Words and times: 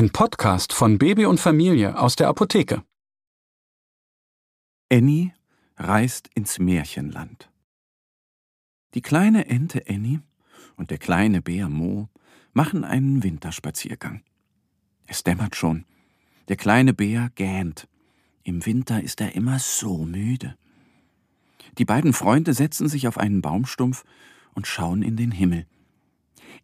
Ein 0.00 0.08
Podcast 0.08 0.72
von 0.72 0.96
Baby 0.96 1.26
und 1.26 1.40
Familie 1.40 1.98
aus 1.98 2.16
der 2.16 2.28
Apotheke. 2.28 2.82
Annie 4.90 5.34
reist 5.76 6.30
ins 6.34 6.58
Märchenland. 6.58 7.50
Die 8.94 9.02
kleine 9.02 9.48
Ente 9.48 9.84
Annie 9.86 10.22
und 10.76 10.90
der 10.90 10.96
kleine 10.96 11.42
Bär 11.42 11.68
Mo 11.68 12.08
machen 12.54 12.82
einen 12.82 13.22
Winterspaziergang. 13.22 14.22
Es 15.06 15.22
dämmert 15.22 15.54
schon. 15.54 15.84
Der 16.48 16.56
kleine 16.56 16.94
Bär 16.94 17.28
gähnt. 17.34 17.86
Im 18.42 18.64
Winter 18.64 19.02
ist 19.02 19.20
er 19.20 19.34
immer 19.34 19.58
so 19.58 20.06
müde. 20.06 20.56
Die 21.76 21.84
beiden 21.84 22.14
Freunde 22.14 22.54
setzen 22.54 22.88
sich 22.88 23.06
auf 23.06 23.18
einen 23.18 23.42
Baumstumpf 23.42 24.04
und 24.54 24.66
schauen 24.66 25.02
in 25.02 25.18
den 25.18 25.30
Himmel. 25.30 25.66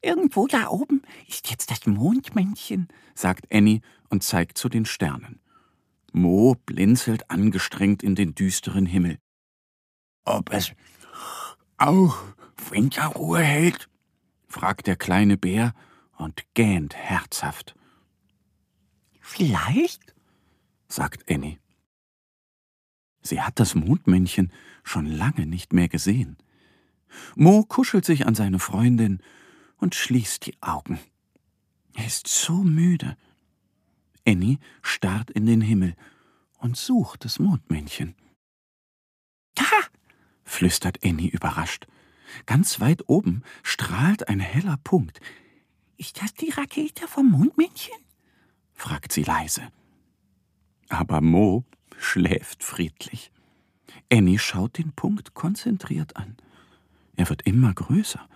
Irgendwo 0.02 0.46
da 0.46 0.68
oben 0.68 1.02
ist 1.26 1.50
jetzt 1.50 1.70
das 1.70 1.86
Mondmännchen, 1.86 2.88
sagt 3.14 3.52
Annie 3.52 3.80
und 4.08 4.22
zeigt 4.22 4.58
zu 4.58 4.68
den 4.68 4.84
Sternen. 4.84 5.40
Mo 6.12 6.56
blinzelt 6.66 7.30
angestrengt 7.30 8.02
in 8.02 8.14
den 8.14 8.34
düsteren 8.34 8.86
Himmel. 8.86 9.18
Ob 10.24 10.52
es 10.52 10.72
auch 11.76 12.16
Winterruhe 12.70 13.40
hält? 13.40 13.88
fragt 14.48 14.86
der 14.86 14.96
kleine 14.96 15.36
Bär 15.36 15.74
und 16.16 16.44
gähnt 16.54 16.96
herzhaft. 16.96 17.74
Vielleicht, 19.20 20.14
sagt 20.88 21.30
Annie. 21.30 21.58
Sie 23.20 23.42
hat 23.42 23.58
das 23.58 23.74
Mondmännchen 23.74 24.52
schon 24.84 25.06
lange 25.06 25.46
nicht 25.46 25.72
mehr 25.72 25.88
gesehen. 25.88 26.36
Mo 27.34 27.64
kuschelt 27.64 28.04
sich 28.04 28.26
an 28.26 28.34
seine 28.34 28.58
Freundin 28.58 29.20
und 29.76 29.94
schließt 29.94 30.46
die 30.46 30.60
Augen. 30.60 30.98
Er 31.94 32.06
ist 32.06 32.28
so 32.28 32.54
müde. 32.62 33.16
Annie 34.26 34.58
starrt 34.82 35.30
in 35.30 35.46
den 35.46 35.60
Himmel 35.60 35.94
und 36.58 36.76
sucht 36.76 37.24
das 37.24 37.38
Mondmännchen. 37.38 38.14
Da! 39.54 39.64
flüstert 40.44 41.04
Annie 41.04 41.30
überrascht. 41.30 41.86
Ganz 42.44 42.80
weit 42.80 43.08
oben 43.08 43.42
strahlt 43.62 44.28
ein 44.28 44.40
heller 44.40 44.76
Punkt. 44.82 45.20
Ist 45.96 46.20
das 46.20 46.34
die 46.34 46.50
Rakete 46.50 47.08
vom 47.08 47.30
Mondmännchen? 47.30 47.96
fragt 48.74 49.12
sie 49.12 49.22
leise. 49.22 49.62
Aber 50.88 51.20
Mo 51.20 51.64
schläft 51.98 52.62
friedlich. 52.62 53.32
Annie 54.12 54.38
schaut 54.38 54.78
den 54.78 54.92
Punkt 54.92 55.34
konzentriert 55.34 56.16
an. 56.16 56.36
Er 57.16 57.28
wird 57.28 57.42
immer 57.42 57.72
größer 57.72 58.28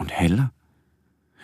und 0.00 0.10
heller. 0.10 0.52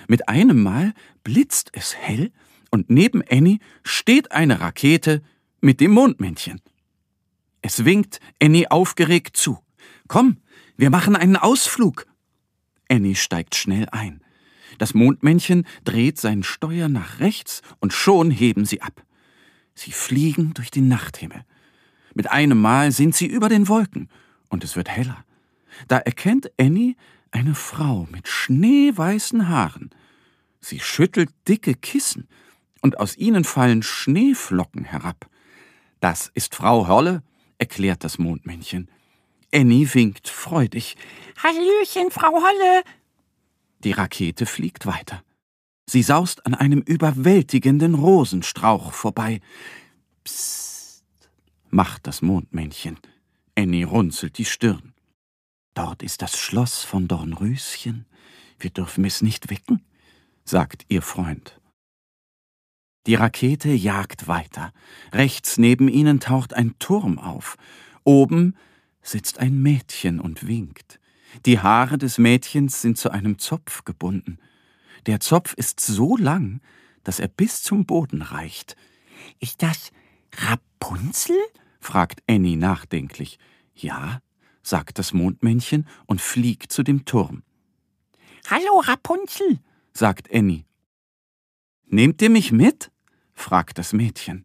Mit 0.09 0.29
einem 0.29 0.63
Mal 0.63 0.95
blitzt 1.23 1.71
es 1.75 1.95
hell 1.95 2.33
und 2.71 2.91
neben 2.91 3.23
Annie 3.31 3.59
steht 3.85 4.33
eine 4.33 4.61
Rakete 4.61 5.23
mit 5.61 5.81
dem 5.81 5.93
Mondmännchen. 5.93 6.61
Es 7.63 7.85
winkt 7.85 8.21
Annie 8.43 8.71
aufgeregt 8.71 9.37
zu. 9.37 9.59
Komm, 10.09 10.39
wir 10.77 10.91
machen 10.91 11.17
einen 11.17 11.37
Ausflug. 11.37 12.07
Annie 12.89 13.15
steigt 13.15 13.55
schnell 13.55 13.89
ein. 13.91 14.21
Das 14.79 14.95
Mondmännchen 14.95 15.67
dreht 15.85 16.19
sein 16.19 16.43
Steuer 16.43 16.89
nach 16.89 17.21
rechts 17.21 17.63
und 17.81 17.93
schon 17.93 18.31
heben 18.31 18.65
sie 18.65 18.83
ab. 18.83 19.05
Sie 19.75 19.93
fliegen 19.93 20.55
durch 20.55 20.71
den 20.71 20.89
Nachthimmel. 20.89 21.45
Mit 22.15 22.31
einem 22.31 22.61
Mal 22.61 22.93
sind 22.93 23.15
sie 23.15 23.27
über 23.27 23.49
den 23.49 23.69
Wolken 23.69 24.09
und 24.49 24.65
es 24.65 24.77
wird 24.77 24.89
heller. 24.89 25.25
Da 25.89 25.99
erkennt 25.99 26.51
Annie 26.59 26.95
eine 27.37 27.55
Frau 27.55 28.09
mit 28.11 28.29
schneeweißen 28.29 29.49
Haaren. 29.49 29.91
Sie 30.61 30.81
schüttelt 30.81 31.31
dicke 31.47 31.75
Kissen, 31.75 32.29
und 32.81 32.99
aus 32.99 33.17
ihnen 33.17 33.45
fallen 33.45 33.83
Schneeflocken 33.83 34.85
herab. 34.85 35.29
Das 36.01 36.31
ist 36.35 36.55
Frau 36.55 36.87
Holle, 36.87 37.23
erklärt 37.59 38.05
das 38.05 38.19
Mondmännchen. 38.19 38.89
Annie 39.53 39.93
winkt 39.93 40.29
freudig. 40.29 40.97
Hallöchen, 41.43 42.11
Frau 42.11 42.33
Holle! 42.33 42.85
Die 43.83 43.93
Rakete 43.93 44.47
fliegt 44.47 44.87
weiter. 44.87 45.23
Sie 45.87 46.03
saust 46.03 46.47
an 46.47 46.55
einem 46.55 46.81
überwältigenden 46.81 47.95
Rosenstrauch 47.95 48.93
vorbei. 48.93 49.41
Psst, 50.25 51.03
macht 51.71 52.07
das 52.07 52.23
Mondmännchen. 52.23 52.99
Annie 53.57 53.85
runzelt 53.85 54.39
die 54.39 54.45
Stirn. 54.45 54.93
Dort 55.77 56.03
ist 56.03 56.23
das 56.23 56.39
Schloss 56.39 56.83
von 56.83 57.07
Dornröschen. 57.07 58.07
Wir 58.59 58.71
dürfen 58.71 59.05
es 59.05 59.21
nicht 59.21 59.51
wecken, 59.51 59.85
sagt 60.43 60.87
ihr 60.89 61.03
Freund. 61.03 61.61
Die 63.07 63.15
Rakete 63.15 63.69
jagt 63.69 64.27
weiter. 64.27 64.73
Rechts 65.13 65.59
neben 65.59 65.89
ihnen 65.89 66.19
taucht 66.19 66.55
ein 66.55 66.79
Turm 66.79 67.19
auf. 67.19 67.59
Oben 68.05 68.57
sitzt 69.03 69.39
ein 69.39 69.61
Mädchen 69.61 70.19
und 70.19 70.47
winkt. 70.47 70.99
Die 71.45 71.61
Haare 71.61 71.99
des 71.99 72.17
Mädchens 72.17 72.81
sind 72.81 72.97
zu 72.97 73.11
einem 73.11 73.39
Zopf 73.39 73.85
gebunden. 73.85 74.39
Der 75.05 75.21
Zopf 75.21 75.53
ist 75.53 75.81
so 75.81 76.17
lang, 76.17 76.63
dass 77.05 77.21
er 77.21 77.29
bis 77.29 77.63
zum 77.63 77.85
Boden 77.85 78.23
reicht. 78.23 78.77
Ist 79.41 79.63
das 79.63 79.93
Rapunzel? 80.39 81.37
fragt 81.81 82.23
Annie 82.27 82.57
nachdenklich. 82.57 83.39
Ja, 83.75 84.23
sagt 84.67 84.99
das 84.99 85.13
Mondmännchen 85.13 85.87
und 86.07 86.21
fliegt 86.21 86.73
zu 86.73 86.83
dem 86.83 87.05
Turm. 87.05 87.43
Hallo, 88.51 88.81
Rapunzel, 88.81 89.61
sagt 89.93 90.33
Annie. 90.33 90.65
Nehmt 91.87 92.21
ihr 92.21 92.31
mich 92.31 92.53
mit? 92.53 92.91
fragt 93.33 93.79
das 93.79 93.93
Mädchen. 93.93 94.45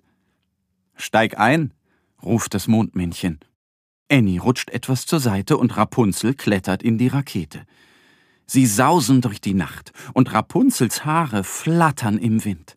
Steig 0.95 1.39
ein, 1.39 1.73
ruft 2.21 2.53
das 2.53 2.67
Mondmännchen. 2.67 3.39
Annie 4.11 4.39
rutscht 4.39 4.69
etwas 4.69 5.05
zur 5.05 5.19
Seite 5.19 5.57
und 5.57 5.75
Rapunzel 5.77 6.33
klettert 6.35 6.83
in 6.83 6.97
die 6.97 7.07
Rakete. 7.07 7.65
Sie 8.45 8.65
sausen 8.65 9.21
durch 9.21 9.39
die 9.39 9.53
Nacht 9.53 9.93
und 10.13 10.33
Rapunzels 10.33 11.05
Haare 11.05 11.43
flattern 11.43 12.17
im 12.17 12.43
Wind. 12.43 12.75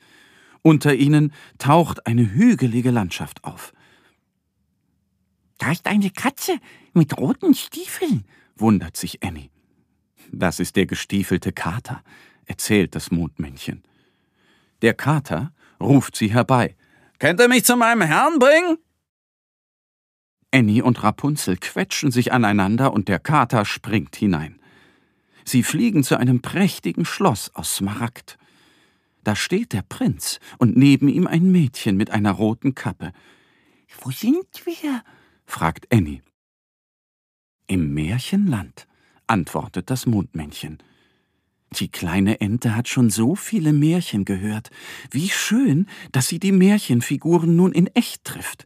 Unter 0.63 0.95
ihnen 0.95 1.33
taucht 1.59 2.07
eine 2.07 2.33
hügelige 2.33 2.91
Landschaft 2.91 3.45
auf. 3.45 3.75
Da 5.59 5.73
ist 5.73 5.87
eine 5.87 6.11
Katze 6.11 6.59
mit 6.93 7.17
roten 7.17 7.55
Stiefeln, 7.55 8.25
wundert 8.57 8.97
sich 8.97 9.23
Annie. 9.23 9.51
Das 10.33 10.61
ist 10.61 10.77
der 10.77 10.87
gestiefelte 10.87 11.53
Kater, 11.53 12.03
erzählt 12.47 12.95
das 12.95 13.11
Mondmännchen. 13.11 13.83
Der 14.83 14.95
Kater 14.95 15.53
ruft 15.81 16.17
sie 16.17 16.33
herbei. 16.33 16.77
Könnt 17.19 17.41
ihr 17.41 17.49
mich 17.49 17.65
zu 17.65 17.77
meinem 17.77 18.03
Herrn 18.03 18.39
bringen? 18.39 18.79
Annie 20.51 20.83
und 20.85 21.03
Rapunzel 21.03 21.57
quetschen 21.57 22.11
sich 22.11 22.33
aneinander 22.33 22.93
und 22.93 23.09
der 23.09 23.19
Kater 23.19 23.65
springt 23.65 24.17
hinein. 24.17 24.61
Sie 25.45 25.63
fliegen 25.63 26.05
zu 26.05 26.17
einem 26.17 26.43
prächtigen 26.43 27.05
Schloss 27.05 27.55
aus 27.55 27.77
Smaragd. 27.77 28.39
Da 29.25 29.37
steht 29.37 29.73
der 29.73 29.83
Prinz 29.83 30.39
und 30.59 30.77
neben 30.77 31.09
ihm 31.09 31.27
ein 31.27 31.51
Mädchen 31.51 31.97
mit 31.97 32.11
einer 32.11 32.33
roten 32.33 32.75
Kappe. 32.75 33.13
Wo 34.01 34.11
sind 34.11 34.47
wir? 34.65 35.03
Fragt 35.47 35.93
Annie. 35.93 36.23
Im 37.67 37.95
Märchenland, 37.95 38.87
antwortet 39.27 39.91
das 39.91 40.07
Mondmännchen. 40.07 40.79
Die 41.79 41.91
kleine 41.91 42.41
Ente 42.41 42.77
hat 42.77 42.89
schon 42.89 43.11
so 43.11 43.35
viele 43.35 43.73
Märchen 43.73 44.25
gehört. 44.25 44.71
Wie 45.11 45.29
schön, 45.29 45.89
dass 46.13 46.29
sie 46.29 46.39
die 46.39 46.53
Märchenfiguren 46.53 47.57
nun 47.57 47.73
in 47.73 47.89
echt 47.89 48.25
trifft. 48.25 48.65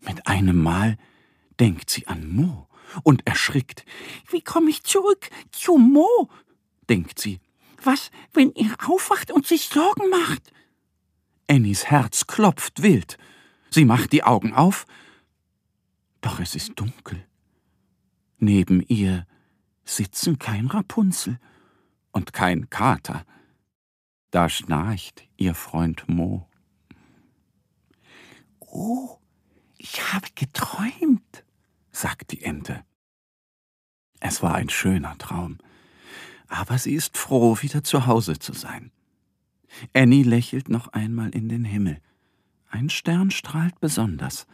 Mit 0.00 0.26
einem 0.26 0.62
Mal 0.62 0.96
denkt 1.58 1.90
sie 1.90 2.06
an 2.06 2.28
Mo 2.28 2.68
und 3.02 3.26
erschrickt. 3.26 3.84
Wie 4.30 4.42
komme 4.42 4.70
ich 4.70 4.82
zurück 4.82 5.30
zu 5.50 5.76
Mo? 5.76 6.30
denkt 6.88 7.18
sie. 7.18 7.40
Was, 7.82 8.10
wenn 8.32 8.52
er 8.54 8.76
aufwacht 8.86 9.30
und 9.30 9.46
sich 9.46 9.68
Sorgen 9.68 10.10
macht? 10.10 10.52
Annies 11.48 11.86
Herz 11.86 12.26
klopft 12.26 12.82
wild. 12.82 13.16
Sie 13.70 13.84
macht 13.84 14.12
die 14.12 14.24
Augen 14.24 14.52
auf 14.52 14.86
doch 16.20 16.40
es 16.40 16.54
ist 16.54 16.78
dunkel. 16.78 17.26
Neben 18.38 18.82
ihr 18.82 19.26
sitzen 19.84 20.38
kein 20.38 20.66
Rapunzel 20.66 21.38
und 22.12 22.32
kein 22.32 22.70
Kater. 22.70 23.24
Da 24.30 24.48
schnarcht 24.48 25.24
ihr 25.36 25.54
Freund 25.54 26.08
Mo. 26.08 26.48
Oh, 28.60 29.18
ich 29.78 30.12
habe 30.12 30.28
geträumt, 30.34 31.44
sagt 31.90 32.32
die 32.32 32.42
Ente. 32.42 32.84
Es 34.20 34.42
war 34.42 34.54
ein 34.54 34.68
schöner 34.68 35.16
Traum, 35.18 35.58
aber 36.46 36.78
sie 36.78 36.94
ist 36.94 37.16
froh, 37.16 37.56
wieder 37.62 37.82
zu 37.82 38.06
Hause 38.06 38.38
zu 38.38 38.52
sein. 38.52 38.92
Annie 39.94 40.22
lächelt 40.22 40.68
noch 40.68 40.88
einmal 40.88 41.30
in 41.30 41.48
den 41.48 41.64
Himmel. 41.64 42.00
Ein 42.70 42.88
Stern 42.88 43.32
strahlt 43.32 43.80
besonders. 43.80 44.46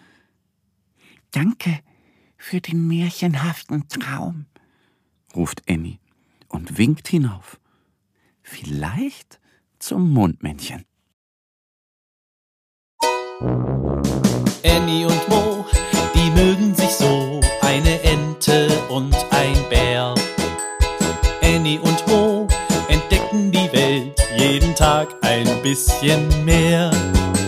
Danke 1.33 1.81
für 2.39 2.63
den 2.63 2.87
märchenhaften 2.89 3.89
Traum, 3.89 4.47
ruft 5.35 5.63
Annie 5.69 5.99
und 6.49 6.79
winkt 6.79 7.09
hinauf. 7.09 7.61
Vielleicht 8.43 9.39
zum 9.79 10.13
Mondmännchen. 10.13 10.85
Annie 14.65 15.07
und 15.07 15.29
Mo, 15.29 15.67
die 16.15 16.31
mögen 16.31 16.75
sich 16.75 16.91
so, 16.91 17.41
eine 17.61 18.01
Ente 18.01 18.69
und 18.89 19.15
ein 19.31 19.69
Bär. 19.69 20.15
Annie 21.43 21.79
und 21.81 22.07
Mo 22.09 22.49
entdecken 22.89 23.53
die 23.53 23.71
Welt 23.73 24.19
jeden 24.39 24.75
Tag 24.75 25.15
ein 25.23 25.63
bisschen 25.63 26.45
mehr 26.47 26.91